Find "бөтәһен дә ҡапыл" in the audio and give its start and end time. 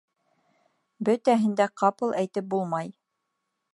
1.09-2.17